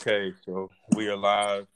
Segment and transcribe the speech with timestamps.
[0.00, 1.66] Okay, so we are live.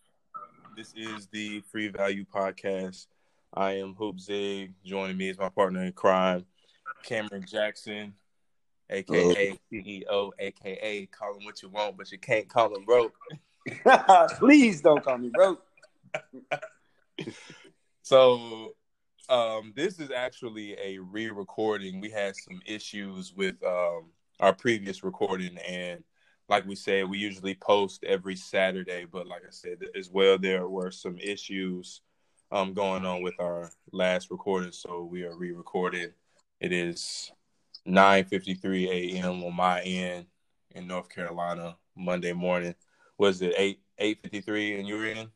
[0.76, 3.06] This is the Free Value Podcast.
[3.54, 4.74] I am Hoop Zig.
[4.84, 6.44] Joining me is my partner in crime,
[7.02, 8.12] Cameron Jackson,
[8.90, 13.14] aka CEO, aka call him what you want, but you can't call him broke.
[14.38, 15.64] Please don't call me broke.
[18.02, 18.74] so
[19.30, 22.02] um, this is actually a re-recording.
[22.02, 24.10] We had some issues with um,
[24.40, 26.04] our previous recording, and
[26.50, 29.06] like we said, we usually post every Saturday.
[29.10, 32.02] But like I said as well, there were some issues
[32.50, 36.12] um, going on with our last recording, so we are re-recorded.
[36.58, 37.30] It is
[37.86, 39.44] 9:53 a.m.
[39.44, 40.26] on my end
[40.72, 42.74] in North Carolina Monday morning.
[43.16, 45.30] Was it eight 8:53 and you're in?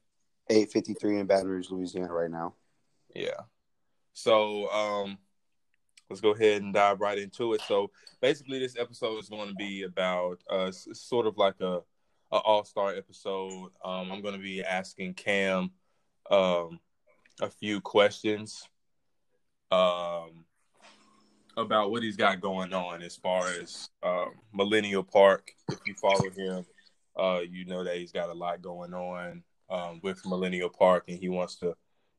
[0.50, 2.54] 8:53 in Baton Rouge, Louisiana, right now.
[3.14, 3.42] Yeah.
[4.12, 5.18] So um,
[6.08, 7.60] let's go ahead and dive right into it.
[7.62, 7.90] So
[8.20, 11.80] basically, this episode is going to be about uh, sort of like a,
[12.32, 13.70] a all star episode.
[13.84, 15.70] Um, I'm going to be asking Cam
[16.30, 16.80] um,
[17.40, 18.68] a few questions
[19.70, 20.44] um,
[21.56, 25.52] about what he's got going on as far as um, Millennial Park.
[25.70, 26.66] If you follow him,
[27.16, 31.18] uh, you know that he's got a lot going on um, with Millennial Park, and
[31.18, 31.74] he wants to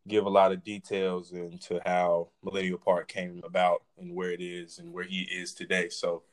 [0.07, 4.79] give a lot of details into how Millennial Park came about and where it is
[4.79, 5.89] and where he is today.
[5.89, 6.23] So,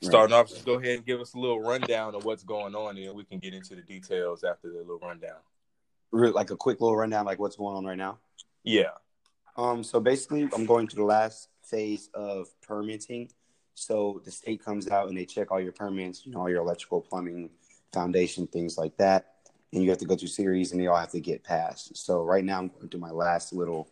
[0.00, 0.40] starting right.
[0.40, 3.16] off, just go ahead and give us a little rundown of what's going on, and
[3.16, 5.38] we can get into the details after the little rundown.
[6.12, 8.18] Like a quick little rundown, like what's going on right now.
[8.62, 8.92] Yeah.
[9.56, 9.82] Um.
[9.82, 13.30] So basically, I'm going to the last phase of permitting.
[13.74, 16.62] So the state comes out and they check all your permits, you know, all your
[16.62, 17.50] electrical, plumbing,
[17.92, 19.35] foundation, things like that
[19.72, 21.96] and you have to go through series and they all have to get passed.
[21.96, 23.88] So right now I'm going through my last little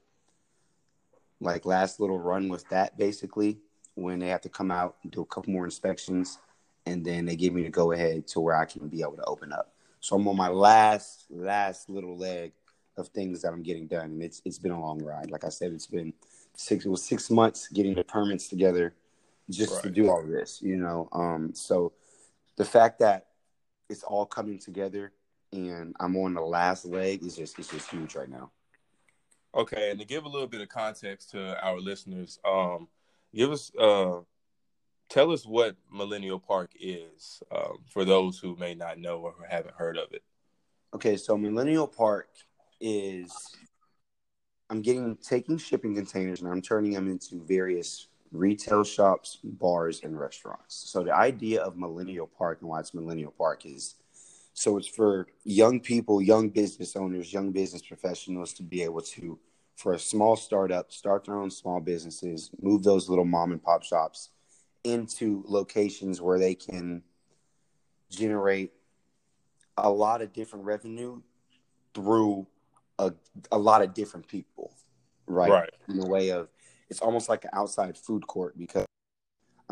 [1.40, 3.58] like last little run with that basically
[3.94, 6.38] when they have to come out and do a couple more inspections
[6.86, 9.24] and then they give me the go ahead to where I can be able to
[9.24, 9.74] open up.
[10.00, 12.52] So I'm on my last last little leg
[12.96, 15.30] of things that I'm getting done and it's it's been a long ride.
[15.30, 16.12] Like I said it's been
[16.54, 18.94] six it was 6 months getting the permits together
[19.50, 19.82] just right.
[19.82, 21.08] to do all this, you know.
[21.12, 21.92] Um so
[22.56, 23.26] the fact that
[23.90, 25.12] it's all coming together
[25.54, 28.50] and I'm on the last leg is just it's just huge right now.
[29.54, 32.88] Okay, and to give a little bit of context to our listeners, um,
[33.34, 34.20] give us uh,
[35.08, 39.76] tell us what Millennial Park is um, for those who may not know or haven't
[39.76, 40.22] heard of it.
[40.92, 42.28] Okay, so Millennial Park
[42.80, 43.32] is
[44.70, 50.18] I'm getting taking shipping containers and I'm turning them into various retail shops, bars, and
[50.18, 50.74] restaurants.
[50.90, 53.94] So the idea of Millennial Park and why it's Millennial Park is
[54.54, 59.38] so it's for young people, young business owners, young business professionals to be able to,
[59.74, 63.82] for a small startup, start their own small businesses, move those little mom and pop
[63.82, 64.30] shops
[64.84, 67.02] into locations where they can
[68.10, 68.72] generate
[69.76, 71.20] a lot of different revenue
[71.92, 72.46] through
[73.00, 73.12] a,
[73.50, 74.72] a lot of different people,
[75.26, 75.50] right?
[75.50, 75.70] Right.
[75.88, 76.48] In the way of,
[76.88, 78.86] it's almost like an outside food court because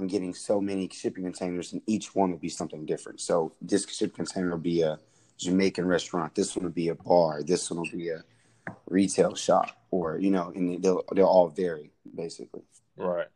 [0.03, 3.21] I'm getting so many shipping containers, and each one will be something different.
[3.21, 4.99] So this shipping container will be a
[5.39, 6.35] Jamaican restaurant.
[6.35, 7.45] This one will be a bar.
[7.45, 8.25] This one will be a
[8.89, 12.63] retail shop, or you know, and they'll they'll all vary basically.
[12.97, 13.29] Right.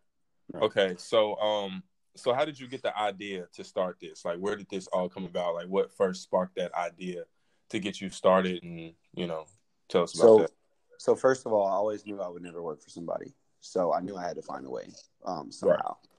[0.53, 0.62] right.
[0.65, 0.94] Okay.
[0.99, 1.84] So um,
[2.16, 4.25] so how did you get the idea to start this?
[4.25, 5.54] Like, where did this all come about?
[5.54, 7.27] Like, what first sparked that idea
[7.69, 8.60] to get you started?
[8.65, 9.44] And you know,
[9.88, 10.50] tell us about so, that.
[10.98, 13.34] So first of all, I always knew I would never work for somebody.
[13.60, 14.88] So I knew I had to find a way
[15.25, 15.77] um, somehow.
[15.77, 16.16] Right.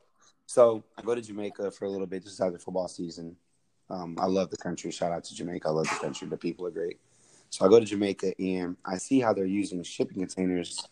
[0.47, 3.35] So I go to Jamaica for a little bit just after the football season.
[3.89, 4.89] Um, I love the country.
[4.91, 5.67] Shout out to Jamaica.
[5.67, 6.25] I love the country.
[6.27, 6.99] The people are great.
[7.49, 10.87] So I go to Jamaica and I see how they're using shipping containers,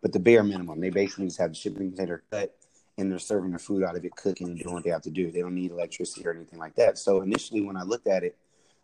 [0.00, 0.80] but the bare minimum.
[0.80, 2.56] They basically just have the shipping container cut
[2.98, 5.10] and they're serving the food out of it, cooking and doing what they have to
[5.10, 5.32] do.
[5.32, 6.96] They don't need electricity or anything like that.
[6.96, 8.36] So initially, when I looked at it,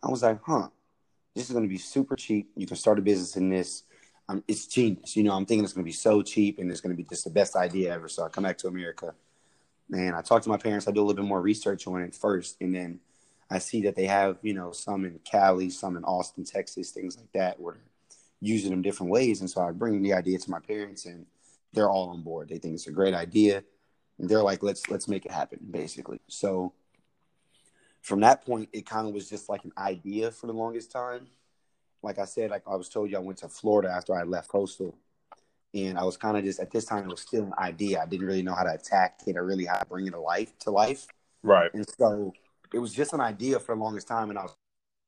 [0.03, 0.67] I was like, huh,
[1.35, 2.51] this is going to be super cheap.
[2.57, 3.83] You can start a business in this.
[4.27, 5.15] Um, it's genius.
[5.15, 7.07] You know, I'm thinking it's going to be so cheap and it's going to be
[7.07, 8.09] just the best idea ever.
[8.09, 9.13] So I come back to America
[9.91, 10.87] and I talked to my parents.
[10.87, 12.99] I do a little bit more research on it first, and then
[13.49, 17.17] I see that they have, you know, some in Cali, some in Austin, Texas, things
[17.17, 17.83] like that, where they're
[18.41, 19.39] using them different ways.
[19.39, 21.25] And so I bring the idea to my parents, and
[21.73, 22.49] they're all on board.
[22.49, 23.63] They think it's a great idea,
[24.19, 26.19] and they're like, "Let's let's make it happen," basically.
[26.27, 26.73] So
[28.01, 31.27] from that point, it kind of was just like an idea for the longest time.
[32.03, 34.49] Like I said, like I was told you, I went to Florida after I left
[34.49, 34.97] Coastal
[35.85, 38.01] and I was kind of just at this time it was still an idea.
[38.01, 40.19] I didn't really know how to attack it or really how to bring it to
[40.19, 41.07] life to life.
[41.43, 41.73] Right.
[41.73, 42.33] And so
[42.73, 44.55] it was just an idea for the longest time, and I was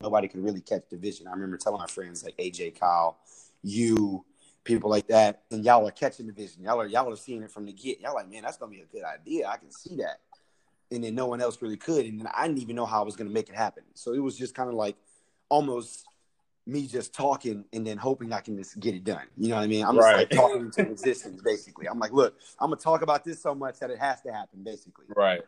[0.02, 1.28] nobody could really catch the vision.
[1.28, 3.18] I remember telling my friends like AJ Kyle,
[3.64, 4.24] you,
[4.64, 6.64] people like that, and y'all are catching the vision.
[6.64, 8.00] Y'all are y'all are seeing it from the get.
[8.00, 9.48] Y'all like, man, that's gonna be a good idea.
[9.48, 10.20] I can see that.
[10.92, 13.06] And then no one else really could, and then I didn't even know how I
[13.06, 13.84] was gonna make it happen.
[13.94, 14.96] So it was just kind of like
[15.50, 16.06] almost
[16.70, 19.26] me just talking and then hoping I can just get it done.
[19.38, 19.86] You know what I mean?
[19.86, 20.18] I'm just Right.
[20.18, 21.88] like talking into existence, basically.
[21.88, 24.64] I'm like, look, I'm gonna talk about this so much that it has to happen,
[24.64, 25.06] basically.
[25.16, 25.42] Right.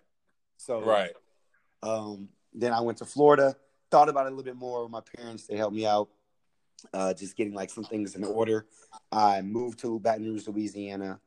[0.57, 1.11] So Right.
[1.83, 3.55] um, then I went to Florida,
[3.89, 5.47] thought about it a little bit more with my parents.
[5.47, 6.09] They helped me out,
[6.93, 8.67] uh, just getting like some things in order.
[9.11, 11.19] I moved to Baton Rouge, Louisiana.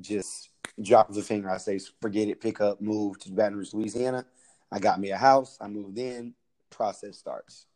[0.00, 3.74] Just drop of the finger, I say, forget it, pick up, move to Baton Rouge,
[3.74, 4.24] Louisiana.
[4.70, 5.58] I got me a house.
[5.60, 6.34] I moved in.
[6.70, 7.66] Process starts.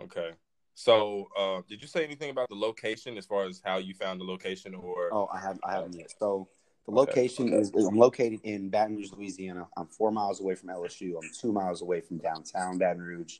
[0.00, 0.30] Okay.
[0.74, 4.20] So, uh, did you say anything about the location as far as how you found
[4.20, 6.12] the location, or Oh, I have I haven't yet.
[6.18, 6.48] So
[6.86, 7.00] the Okay.
[7.00, 9.66] location is, is I'm located in Baton Rouge, Louisiana.
[9.76, 11.16] I'm four miles away from LSU.
[11.20, 13.38] I'm two miles away from downtown Baton Rouge,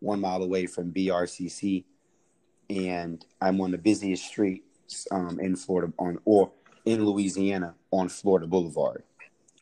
[0.00, 1.84] one mile away from BRCC,
[2.68, 6.52] and I'm on the busiest streets um, in Florida on or
[6.84, 9.04] in Louisiana on Florida Boulevard.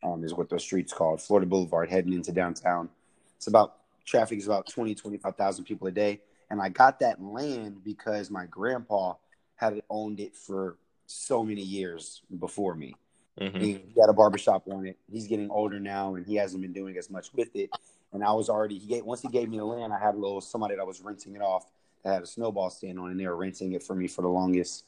[0.02, 2.88] Um, is what those streets called Florida Boulevard, heading into downtown.
[3.36, 6.20] It's about traffic is about 20, 25,000 people a day.
[6.52, 9.14] And I got that land because my grandpa
[9.56, 10.76] had owned it for
[11.06, 12.94] so many years before me.
[13.38, 13.58] Mhm.
[13.58, 14.98] He had a barbershop on it.
[15.10, 17.70] He's getting older now and he hasn't been doing as much with it.
[18.12, 20.18] And I was already he gave once he gave me the land, I had a
[20.18, 21.72] little somebody that was renting it off
[22.02, 24.28] that had a snowball stand on and they were renting it for me for the
[24.28, 24.84] longest.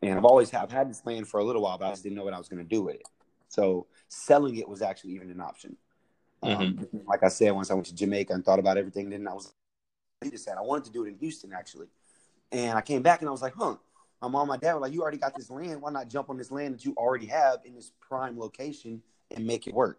[0.00, 2.16] And I've always have had this land for a little while, but I just didn't
[2.16, 3.08] know what I was gonna do with it.
[3.48, 5.76] So selling it was actually even an option.
[6.42, 9.34] Um, like I said, once I went to Jamaica and thought about everything, then I
[9.34, 9.52] was
[10.30, 11.86] just said I wanted to do it in Houston actually.
[12.52, 13.76] And I came back and I was like, huh.
[14.22, 15.82] My mom, and my dad were like, you already got this land.
[15.82, 19.46] Why not jump on this land that you already have in this prime location and
[19.46, 19.98] make it work?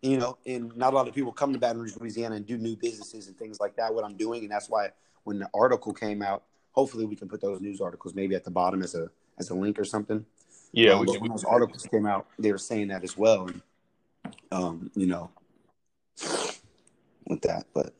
[0.00, 2.56] You know, and not a lot of people come to Baton Rouge, Louisiana and do
[2.56, 4.42] new businesses and things like that, what I'm doing.
[4.42, 4.90] And that's why
[5.24, 8.50] when the article came out, hopefully we can put those news articles maybe at the
[8.50, 10.24] bottom as a as a link or something.
[10.72, 13.48] yeah, Um, we when We those articles came out, they were saying that as well.
[13.48, 13.62] And,
[14.52, 15.30] um, you know,
[17.26, 17.92] with that, but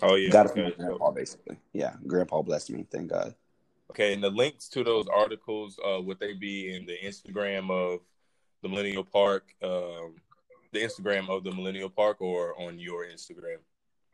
[0.00, 0.30] oh yeah.
[0.30, 0.74] got it from Okay.
[0.78, 1.56] my grandpa basically.
[1.72, 2.86] Yeah, grandpa blessed me.
[2.90, 3.34] Thank God.
[3.90, 8.00] Okay, and the links to those articles, uh, would they be in the Instagram of
[8.62, 10.14] the Millennial Park, um,
[10.72, 13.58] the Instagram of the Millennial Park, or on your Instagram?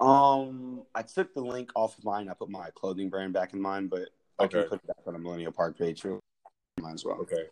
[0.00, 2.28] Um, I took the link off of mine.
[2.28, 4.08] I put my clothing brand back in mine, but
[4.38, 6.18] I can put it back on the Millennial Park page too.
[6.80, 7.18] Mine as well.
[7.20, 7.46] Okay.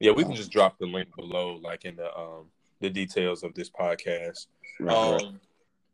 [0.00, 2.46] Yeah, we can just drop the link below, like in the um
[2.80, 4.46] the details of this podcast.
[4.80, 5.24] Right, um, right.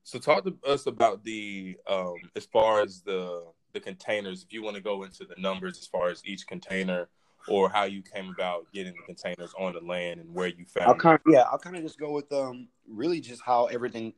[0.05, 4.45] So talk to us about the um as far as the the containers.
[4.45, 7.09] If you want to go into the numbers as far as each container,
[7.49, 10.89] or how you came about getting the containers on the land and where you found.
[10.89, 14.13] I'll kind of, yeah, I'll kind of just go with um really just how everything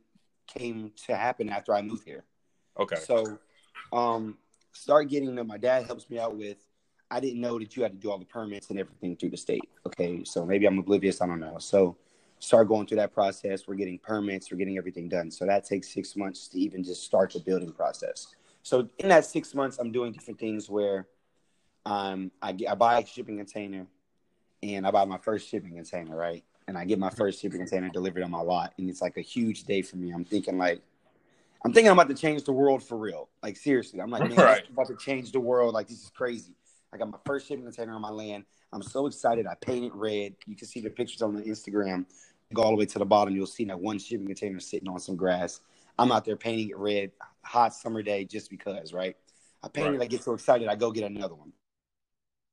[0.47, 2.23] came to happen after I moved here.
[2.79, 2.97] Okay.
[2.97, 3.39] So,
[3.91, 4.37] um,
[4.73, 5.47] start getting them.
[5.47, 6.57] My dad helps me out with.
[7.09, 9.37] I didn't know that you had to do all the permits and everything through the
[9.37, 9.69] state.
[9.85, 11.21] Okay, so maybe I'm oblivious.
[11.21, 11.57] I don't know.
[11.57, 11.95] So,
[12.39, 13.67] start going through that process.
[13.67, 14.51] We're getting permits.
[14.51, 15.31] We're getting everything done.
[15.31, 18.35] So that takes six months to even just start the building process.
[18.63, 21.07] So in that six months, I'm doing different things where,
[21.85, 23.87] um, I get, I buy a shipping container,
[24.61, 26.43] and I buy my first shipping container, right?
[26.67, 29.21] And I get my first shipping container delivered on my lot, and it's like a
[29.21, 30.11] huge day for me.
[30.11, 30.81] I'm thinking like,
[31.63, 33.29] I'm thinking I'm about to change the world for real.
[33.41, 34.63] Like seriously, I'm like, man, Right.
[34.67, 35.73] I'm about to change the world.
[35.73, 36.53] Like this is crazy.
[36.97, 38.43] I got my first shipping container on my land.
[38.73, 39.45] I'm so excited.
[39.45, 40.33] I painted red.
[40.47, 42.05] You can see the pictures on the Instagram.
[42.53, 43.35] Go all the way to the bottom.
[43.35, 45.61] You'll see that one shipping container sitting on some grass.
[45.99, 47.11] I'm out there painting it red,
[47.43, 49.15] hot summer day, just because, right?
[49.63, 50.01] I paint it.
[50.01, 50.67] I get so excited.
[50.67, 51.53] I go get another one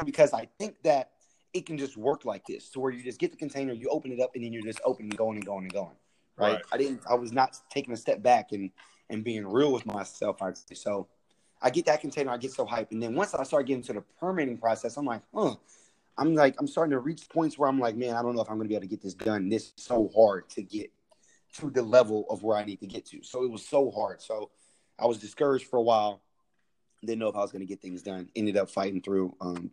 [0.04, 1.12] because I think that
[1.54, 4.12] it can just work like this, to where you just get the container, you open
[4.12, 5.96] it up, and then you're just opening, going and going and going.
[6.36, 6.54] Right?
[6.54, 6.62] Right.
[6.72, 7.00] I didn't.
[7.08, 8.70] I was not taking a step back and
[9.08, 10.42] and being real with myself.
[10.42, 11.08] I'd say so.
[11.62, 13.94] I get that container, I get so hyped, and then once I start getting to
[13.94, 15.56] the permitting process, I'm like, huh.
[16.16, 18.49] I'm like, I'm starting to reach points where I'm like, man, I don't know if
[18.49, 19.49] I'm going to be able to get this done.
[19.49, 20.92] This is so hard to get
[21.54, 23.23] to the level of where I need to get to.
[23.23, 24.23] So it was so hard.
[24.23, 24.50] So
[24.99, 26.23] I was discouraged for a while.
[27.04, 28.28] Didn't know if I was going to get things done.
[28.37, 29.70] Ended up fighting through um,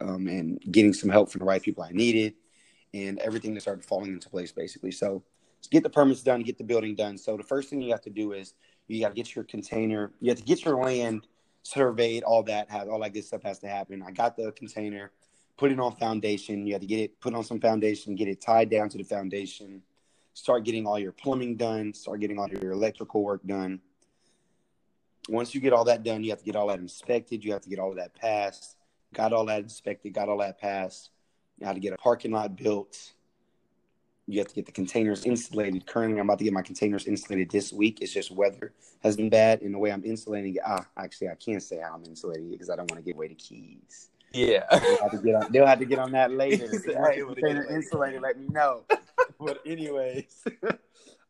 [0.00, 2.34] um, and getting some help from the right people I needed,
[2.92, 4.90] and everything that started falling into place basically.
[4.90, 5.22] So
[5.70, 7.16] get the permits done, get the building done.
[7.16, 8.54] So the first thing you have to do is
[8.88, 10.12] you got to get your container.
[10.20, 11.26] You have to get your land
[11.62, 12.22] surveyed.
[12.22, 14.02] All that has all that good stuff has to happen.
[14.06, 15.10] I got the container,
[15.56, 16.66] put it on foundation.
[16.66, 19.04] You have to get it put on some foundation, get it tied down to the
[19.04, 19.82] foundation.
[20.34, 21.94] Start getting all your plumbing done.
[21.94, 23.80] Start getting all your electrical work done.
[25.28, 27.42] Once you get all that done, you have to get all that inspected.
[27.42, 28.76] You have to get all of that passed.
[29.14, 30.12] Got all that inspected.
[30.12, 31.10] Got all that passed.
[31.58, 33.12] You have to get a parking lot built.
[34.26, 35.86] You have to get the containers insulated.
[35.86, 38.00] Currently, I'm about to get my containers insulated this week.
[38.00, 40.62] It's just weather has been bad, and the way I'm insulating it.
[40.66, 43.16] Ah, actually, I can't say how I'm insulating it because I don't want to give
[43.16, 44.10] away the keys.
[44.32, 44.64] Yeah.
[44.70, 46.68] They'll have to get on, they'll have to get on that later.
[46.70, 48.84] He "Hey, container insulated, let me know.
[49.40, 50.44] but anyways,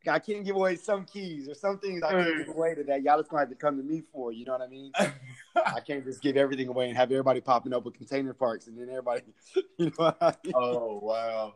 [0.09, 3.03] I can't give away some keys or some things I can't give away to that.
[3.03, 4.33] Y'all just gonna have to come to me for.
[4.33, 4.93] You know what I mean?
[5.57, 8.79] I can't just give everything away and have everybody popping up with container parks and
[8.79, 9.23] then everybody,
[9.79, 10.15] you know.
[10.21, 10.53] I mean?
[10.55, 11.55] Oh wow!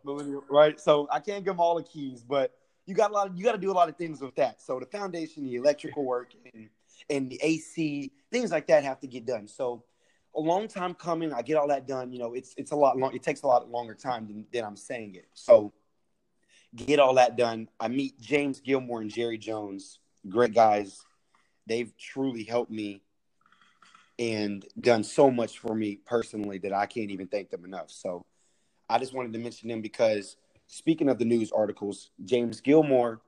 [0.49, 0.81] Right.
[0.81, 2.55] So I can't give them all the keys, but
[2.87, 3.29] you got a lot.
[3.29, 4.61] Of, you got to do a lot of things with that.
[4.61, 6.69] So the foundation, the electrical work, and
[7.09, 9.49] and the AC things like that have to get done.
[9.49, 9.85] So
[10.37, 11.33] a long time coming.
[11.33, 12.13] I get all that done.
[12.13, 13.15] You know, it's it's a lot long.
[13.15, 15.27] It takes a lot longer time than, than I'm saying it.
[15.35, 15.73] So
[16.75, 17.69] get all that done.
[17.79, 19.99] I meet James Gilmore and Jerry Jones,
[20.29, 21.01] great guys.
[21.67, 23.03] They've truly helped me
[24.19, 27.91] and done so much for me personally that I can't even thank them enough.
[27.91, 28.25] So
[28.89, 30.37] I just wanted to mention them because
[30.67, 33.21] speaking of the news articles, James Gilmore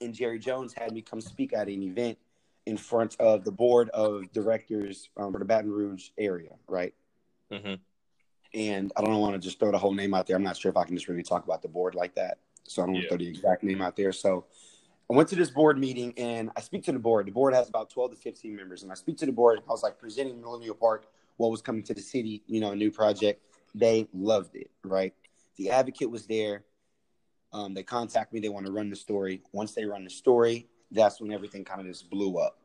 [0.00, 2.18] and Jerry Jones had me come speak at an event
[2.66, 6.94] in front of the board of directors um, for the Baton Rouge area, right?
[7.52, 7.74] Mm-hmm.
[8.54, 10.36] And I don't want to just throw the whole name out there.
[10.36, 12.38] I'm not sure if I can just really talk about the board like that.
[12.64, 14.12] So I don't want to throw the exact name out there.
[14.12, 14.46] So
[15.10, 17.26] I went to this board meeting and I speak to the board.
[17.26, 18.82] The board has about 12 to 15 members.
[18.82, 19.60] And I speak to the board.
[19.68, 21.06] I was like presenting Millennial Park,
[21.36, 23.42] what was coming to the city, you know, a new project.
[23.74, 25.12] They loved it, right?
[25.56, 26.64] The advocate was there.
[27.52, 28.40] Um, they contact me.
[28.40, 29.42] They want to run the story.
[29.52, 32.58] Once they run the story, that's when everything kind of just blew up.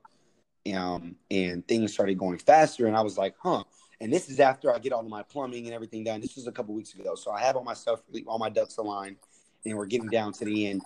[0.74, 2.88] Um, and things started going faster.
[2.88, 3.63] And I was like, huh.
[4.01, 6.22] And this is after I get all of my plumbing and everything done.
[6.22, 7.15] This was a couple weeks ago.
[7.15, 9.18] So I have all my stuff, all my ducks aligned,
[9.66, 10.82] and we're getting down to the end.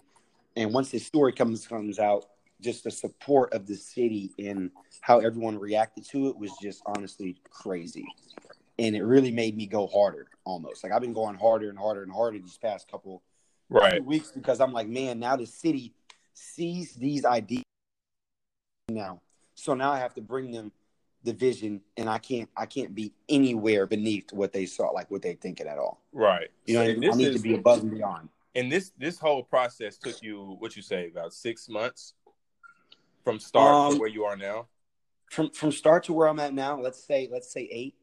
[0.55, 2.25] And once this story comes comes out,
[2.61, 7.35] just the support of the city and how everyone reacted to it was just honestly
[7.49, 8.05] crazy.
[8.79, 10.83] And it really made me go harder almost.
[10.83, 13.21] Like I've been going harder and harder and harder these past couple
[13.69, 14.03] right.
[14.03, 15.93] weeks because I'm like, man, now the city
[16.33, 17.63] sees these ideas
[18.89, 19.21] now.
[19.55, 20.71] So now I have to bring them
[21.23, 25.21] the vision and I can't I can't be anywhere beneath what they saw, like what
[25.21, 26.01] they thinking at all.
[26.11, 26.49] Right.
[26.65, 27.11] You know, I, mean?
[27.11, 28.29] I need is, to be above and beyond.
[28.55, 32.13] And this this whole process took you what you say about six months
[33.23, 34.67] from start um, to where you are now.
[35.31, 37.95] From from start to where I'm at now, let's say let's say eight.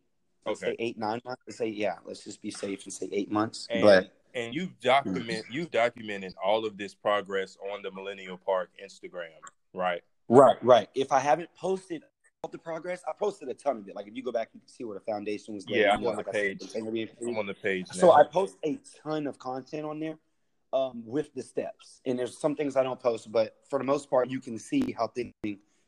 [0.44, 0.72] Let's okay.
[0.72, 1.42] say eight nine months.
[1.46, 1.96] Let's say yeah.
[2.04, 3.68] Let's just be safe and say eight months.
[3.70, 8.70] And, but and you document you documented all of this progress on the Millennial Park
[8.84, 9.28] Instagram,
[9.72, 10.02] right?
[10.28, 10.88] Right, right.
[10.94, 12.02] If I haven't posted
[12.42, 13.94] all the progress, I posted a ton of it.
[13.94, 15.64] Like if you go back, you can see where the foundation was.
[15.68, 16.62] Yeah, I'm on the page.
[16.74, 17.86] I'm on the page.
[17.88, 20.16] So I post a ton of content on there
[20.72, 24.08] um, with the steps, and there's some things I don't post, but for the most
[24.08, 25.34] part, you can see how things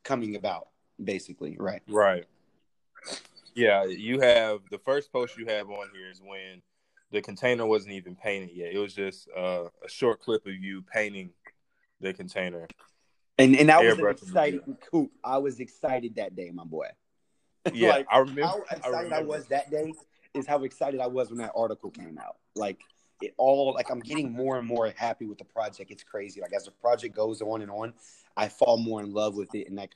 [0.02, 0.68] coming about.
[1.02, 1.82] Basically, right?
[1.88, 2.26] Right.
[3.54, 6.62] Yeah, you have the first post you have on here is when
[7.10, 8.72] the container wasn't even painted yet.
[8.72, 11.30] It was just uh, a short clip of you painting
[12.00, 12.68] the container.
[13.38, 15.10] And and that was an exciting coup.
[15.24, 16.88] I was excited that day, my boy.
[17.72, 18.42] Yeah, like, I remember.
[18.42, 19.14] How excited I, remember.
[19.14, 19.92] I was that day
[20.34, 22.36] is how excited I was when that article came out.
[22.56, 22.80] Like
[23.22, 25.90] it all, like I'm getting more and more happy with the project.
[25.90, 26.40] It's crazy.
[26.40, 27.94] Like as the project goes on and on,
[28.36, 29.94] I fall more in love with it, and like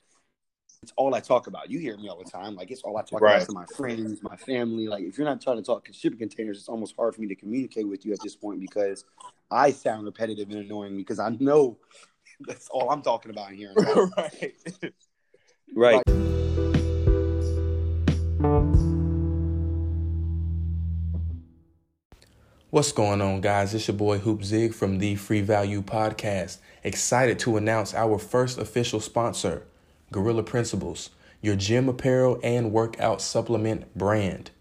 [0.83, 1.69] it's all I talk about.
[1.69, 2.55] You hear me all the time.
[2.55, 3.37] Like it's all I talk right.
[3.37, 4.87] about to my friends, my family.
[4.87, 7.35] Like if you're not trying to talk shipping containers, it's almost hard for me to
[7.35, 9.03] communicate with you at this point because
[9.49, 11.77] I sound repetitive and annoying because I know
[12.41, 13.73] that's all I'm talking about here.
[14.17, 14.53] right.
[15.75, 16.36] right.
[22.69, 23.73] What's going on, guys?
[23.73, 26.57] It's your boy Hoop Zig from the Free Value Podcast.
[26.83, 29.65] Excited to announce our first official sponsor,
[30.11, 34.51] Gorilla Principles, your gym apparel and workout supplement brand.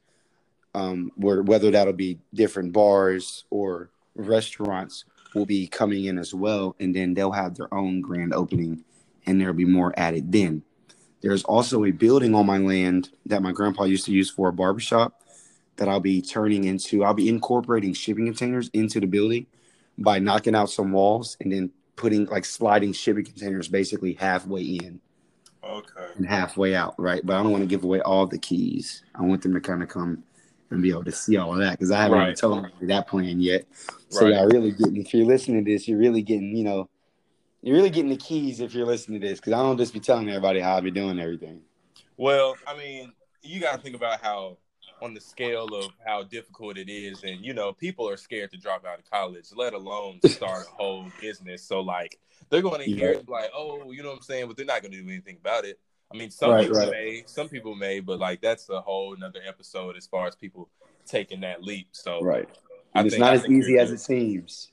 [0.75, 6.75] um, where whether that'll be different bars or restaurants will be coming in as well,
[6.81, 8.85] and then they'll have their own grand opening,
[9.27, 10.63] and there'll be more added then.
[11.23, 14.53] There's also a building on my land that my grandpa used to use for a
[14.53, 15.21] barbershop
[15.77, 17.05] that I'll be turning into.
[17.05, 19.47] I'll be incorporating shipping containers into the building
[19.99, 25.01] by knocking out some walls and then putting like sliding shipping containers basically halfway in
[25.63, 26.07] Okay.
[26.17, 27.21] and halfway out, right?
[27.25, 29.03] But I don't want to give away all the keys.
[29.15, 30.23] I want them to kind of come
[30.71, 32.37] and be able to see all of that because I haven't Right.
[32.37, 33.67] told them that plan yet.
[34.09, 34.35] So Right.
[34.35, 36.89] y'all really getting if you're listening to this, you're really getting, you know,
[37.63, 40.01] you're really getting the keys if you're listening to this because I don't just be
[40.01, 41.61] telling everybody how I be doing everything.
[42.17, 43.13] Well, I mean,
[43.43, 44.59] you got to think about how,
[45.03, 48.59] on the scale of how difficult it is, and you know, people are scared to
[48.59, 51.63] drop out of college, let alone start a whole business.
[51.63, 52.19] So, like,
[52.51, 54.83] they're going to hear it like, oh, you know what I'm saying, but they're not
[54.83, 55.79] going to do anything about it.
[56.13, 56.91] I mean, some Right, people right.
[56.91, 60.69] may, some people may, but like, that's a whole another episode as far as people
[61.07, 61.89] taking that leap.
[61.93, 62.49] So, Right.
[62.95, 64.73] I And it's not I as easy as it seems.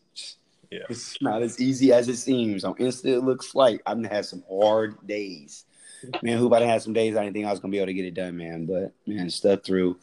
[0.71, 0.83] Yeah.
[0.89, 2.63] It's not as easy as it seems.
[2.63, 5.65] On Insta, it looks like gonna have some hard days.
[6.21, 7.88] Man, who about to have some days I didn't think I was gonna be able
[7.88, 8.65] to get it done, man.
[8.65, 9.97] But man, stuck through.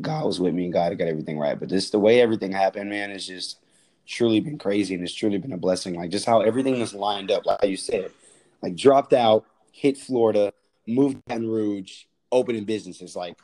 [0.00, 1.58] God was with me and God got everything right.
[1.58, 3.58] But this the way everything happened, man, it's just
[4.06, 5.94] truly been crazy and it's truly been a blessing.
[5.94, 8.10] Like just how everything is lined up, like you said.
[8.62, 10.52] Like dropped out, hit Florida,
[10.86, 13.16] moved to Baton Rouge, opening businesses.
[13.16, 13.36] Like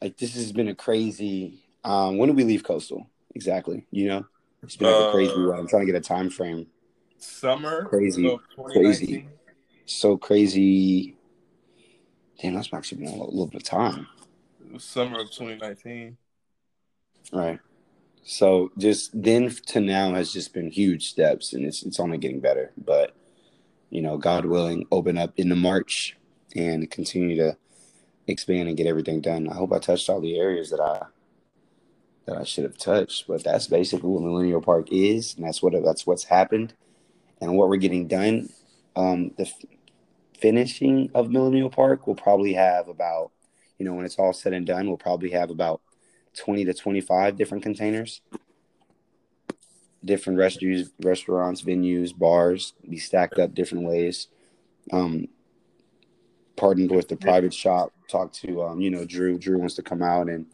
[0.00, 3.08] like this has been a crazy um when did we leave coastal?
[3.34, 3.86] Exactly.
[3.90, 4.26] You know?
[4.62, 5.60] It's been like a crazy Uh, run.
[5.60, 6.66] I'm trying to get a time frame.
[7.18, 9.28] Summer Crazy, 2019.
[9.86, 11.16] So crazy.
[12.40, 14.06] Damn, that's actually been a little bit of time.
[14.78, 16.16] Summer of 2019.
[17.32, 17.60] All right.
[18.24, 22.40] So just then to now has just been huge steps, and it's it's only getting
[22.40, 22.72] better.
[22.76, 23.14] But
[23.90, 26.16] you know, God willing, open up into March
[26.54, 27.56] and continue to
[28.26, 29.48] expand and get everything done.
[29.48, 31.06] I hope I touched all the areas that I
[32.26, 33.26] that I should have touched.
[33.26, 36.74] But that's basically what Millennial Park is, and that's what that's what's happened,
[37.40, 38.48] and what we're getting done.
[38.94, 39.64] Um, the f-
[40.38, 43.30] finishing of Millennial Park will probably have about,
[43.78, 45.80] you know, when it's all said and done, we'll probably have about
[46.36, 48.20] 20 to 25 different containers
[50.04, 54.28] different restaurants restaurants venues bars be stacked up different ways
[54.92, 55.26] um
[56.56, 60.02] partnered with the private shop talked to um you know drew drew wants to come
[60.02, 60.46] out and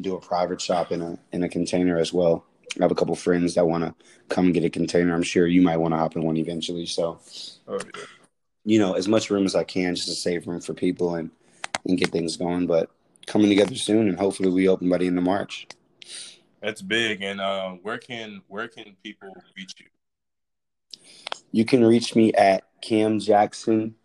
[0.00, 2.44] do a private shop in a in a container as well
[2.80, 3.94] i have a couple friends that want to
[4.28, 6.86] come and get a container i'm sure you might want to hop in one eventually
[6.86, 7.20] so
[7.68, 8.02] Oh, yeah.
[8.64, 11.30] you know as much room as i can just to save room for people and
[11.86, 12.90] and get things going but
[13.26, 15.66] coming together soon and hopefully we open by the end of march
[16.62, 17.22] That's big.
[17.22, 19.86] And uh, where can where can people reach you?
[21.50, 23.96] You can reach me at Cam Jackson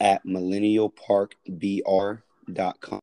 [0.00, 3.00] at millennialparkbr.com.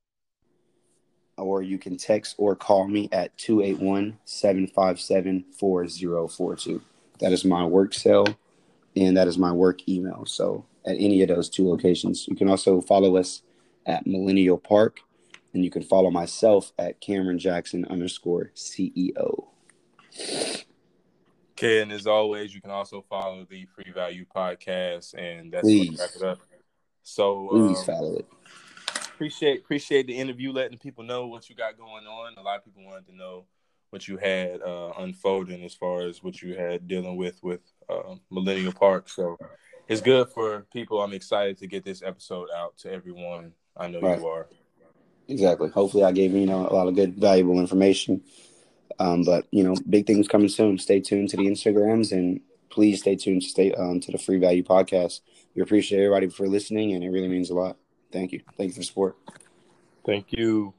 [1.41, 6.81] Or you can text or call me at 281 757 4042.
[7.19, 8.25] That is my work cell
[8.95, 10.25] and that is my work email.
[10.25, 13.41] So at any of those two locations, you can also follow us
[13.85, 14.99] at Millennial Park
[15.53, 19.47] and you can follow myself at Cameron Jackson underscore CEO.
[21.51, 25.89] Okay, and as always, you can also follow the Free Value Podcast, and that's Please.
[25.89, 26.39] gonna wrap it up.
[27.03, 28.27] So Please um, follow it.
[29.21, 32.33] Appreciate appreciate the interview, letting people know what you got going on.
[32.37, 33.45] A lot of people wanted to know
[33.91, 38.15] what you had uh, unfolding as far as what you had dealing with with uh,
[38.31, 39.09] Millennial Park.
[39.09, 39.37] So
[39.87, 41.03] it's good for people.
[41.03, 43.51] I'm excited to get this episode out to everyone.
[43.77, 44.19] I know Right.
[44.19, 44.47] you are.
[45.27, 45.69] Exactly.
[45.69, 48.23] Hopefully, I gave you know a lot of good, valuable information.
[48.97, 50.79] Um, but you know, big things coming soon.
[50.79, 54.39] Stay tuned to the Instagrams and please stay tuned to stay um, to the Free
[54.39, 55.19] Value Podcast.
[55.53, 57.77] We appreciate everybody for listening, and it really means a lot.
[58.11, 58.41] Thank you.
[58.57, 59.17] Thank you for support.
[60.05, 60.73] Thank you.